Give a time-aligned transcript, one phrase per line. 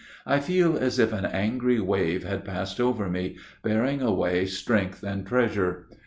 [0.25, 5.27] I feel as if an angry wave had passed over me, bearing away strength and
[5.27, 5.85] treasure.